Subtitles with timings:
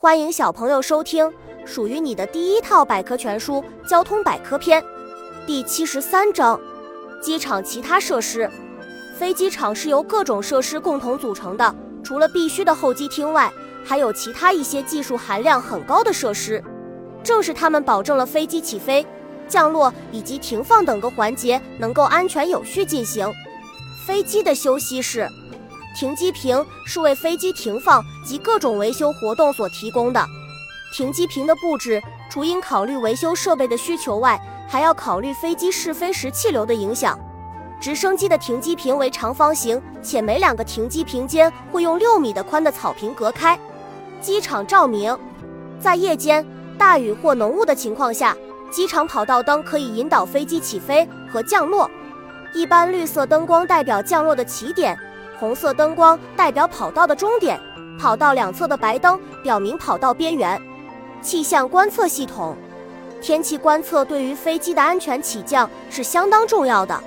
[0.00, 1.28] 欢迎小朋友收听
[1.66, 3.54] 属于你的第一套百科全书
[3.90, 4.80] 《交通百科篇》
[5.44, 6.60] 第七十三章：
[7.20, 8.48] 机场其他设施。
[9.18, 11.74] 飞机场是由各种设施共同组成的，
[12.04, 13.52] 除了必须的候机厅外，
[13.84, 16.62] 还有其他一些技术含量很高的设施。
[17.24, 19.04] 正是它们保证了飞机起飞、
[19.48, 23.28] 降落以及停放等个环节能够安全有序进行。
[24.06, 25.28] 飞机的休息室。
[25.98, 30.24] 停机坪是为飞机停放及各种维修活动所提供的。
[30.92, 37.18] 停机坪的布置，除应考虑维修设备的需求外，还要考虑飞机试飞时气流的影响。
[37.80, 43.58] 直升机的停机坪为长方形，且每两个停机坪间会用六米的宽的草坪隔开。
[44.20, 45.18] 机场照明，
[45.80, 46.46] 在夜间
[46.78, 48.36] 大雨或浓雾的情况下，
[48.70, 51.90] 机场跑道灯可以引导飞机起飞和降落。
[52.54, 54.96] 一般绿色灯光代表降落的起点。
[55.38, 57.60] 红色灯光代表跑道的终点，
[57.96, 60.60] 跑道两侧的白灯表明跑道边缘。
[61.22, 62.56] 气象观测系统，
[63.22, 67.00] 天气观测对于飞机的安全起降是相当重要的。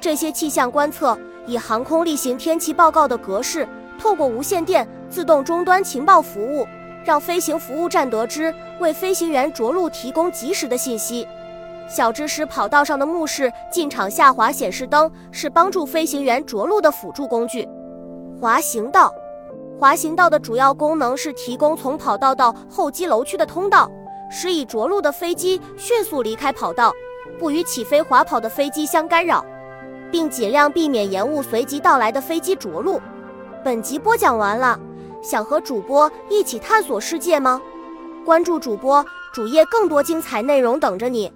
[0.00, 3.66] 这些气象观测以航空例行天气报告的格式，
[3.98, 6.64] 透过无线电自动终端情报服务，
[7.04, 11.26] 让飞行服务站得知，为飞行员着陆提供及时的信息。
[11.86, 17.68] 小知识：跑道上的目视进场下滑显示灯是帮助飞行员着陆的辅助工具。
[18.40, 19.12] 滑行道，
[19.78, 23.90] 滑行道的主要功能是提供从跑道到候机楼区的通道，
[24.30, 26.92] 使已着陆的飞机迅速离开跑道，
[27.38, 29.44] 不与起飞滑跑的飞机相干扰，
[30.10, 33.00] 并尽量避免延误随即到来的飞机着陆。
[33.62, 34.78] 本集播讲完了，
[35.22, 37.60] 想和主播一起探索世界吗？
[38.24, 41.30] 关注主播主页，更多精彩内容等着你。